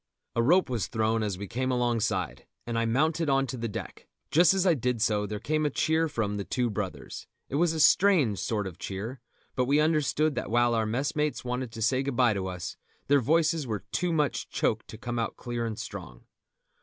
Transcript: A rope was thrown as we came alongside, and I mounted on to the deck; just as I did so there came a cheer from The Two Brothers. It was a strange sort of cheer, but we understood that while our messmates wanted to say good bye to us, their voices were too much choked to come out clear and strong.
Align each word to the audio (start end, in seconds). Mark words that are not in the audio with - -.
A 0.35 0.41
rope 0.41 0.67
was 0.67 0.87
thrown 0.87 1.21
as 1.21 1.37
we 1.37 1.47
came 1.47 1.69
alongside, 1.71 2.47
and 2.65 2.75
I 2.75 2.85
mounted 2.85 3.29
on 3.29 3.45
to 3.45 3.55
the 3.55 3.67
deck; 3.67 4.07
just 4.31 4.51
as 4.51 4.65
I 4.65 4.73
did 4.73 4.99
so 4.99 5.27
there 5.27 5.39
came 5.39 5.63
a 5.63 5.69
cheer 5.69 6.07
from 6.07 6.37
The 6.37 6.43
Two 6.43 6.71
Brothers. 6.71 7.27
It 7.49 7.57
was 7.57 7.71
a 7.71 7.79
strange 7.79 8.39
sort 8.39 8.65
of 8.65 8.79
cheer, 8.79 9.19
but 9.55 9.65
we 9.65 9.79
understood 9.79 10.33
that 10.33 10.49
while 10.49 10.73
our 10.73 10.87
messmates 10.87 11.45
wanted 11.45 11.71
to 11.73 11.83
say 11.83 12.01
good 12.01 12.15
bye 12.15 12.33
to 12.33 12.47
us, 12.47 12.77
their 13.09 13.21
voices 13.21 13.67
were 13.67 13.83
too 13.91 14.11
much 14.11 14.49
choked 14.49 14.87
to 14.87 14.97
come 14.97 15.19
out 15.19 15.37
clear 15.37 15.67
and 15.67 15.77
strong. 15.77 16.25